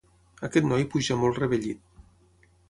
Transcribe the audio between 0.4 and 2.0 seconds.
Aquest noi puja molt revellit.